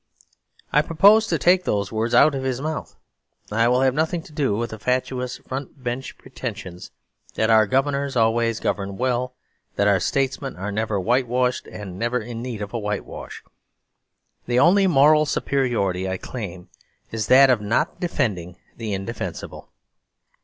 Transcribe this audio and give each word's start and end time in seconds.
I 0.73 0.81
propose 0.81 1.27
to 1.27 1.37
take 1.37 1.63
those 1.63 1.91
words 1.91 2.15
out 2.15 2.33
of 2.33 2.41
his 2.41 2.59
mouth. 2.59 2.95
I 3.51 3.67
will 3.67 3.81
have 3.81 3.93
nothing 3.93 4.23
to 4.23 4.31
do 4.31 4.55
with 4.57 4.71
the 4.71 4.79
fatuous 4.79 5.37
front 5.37 5.83
bench 5.83 6.17
pretensions 6.17 6.89
that 7.35 7.51
our 7.51 7.67
governors 7.67 8.15
always 8.15 8.59
govern 8.59 8.97
well, 8.97 9.35
that 9.75 9.87
our 9.87 9.99
statesmen 9.99 10.55
are 10.55 10.71
never 10.71 10.99
whitewashed 10.99 11.67
and 11.67 11.99
never 11.99 12.19
in 12.19 12.41
need 12.41 12.63
of 12.63 12.73
whitewash. 12.73 13.43
The 14.47 14.57
only 14.57 14.87
moral 14.87 15.27
superiority 15.27 16.09
I 16.09 16.17
claim 16.17 16.69
is 17.11 17.27
that 17.27 17.51
of 17.51 17.61
not 17.61 17.99
defending 17.99 18.57
the 18.75 18.95
indefensible. 18.95 19.69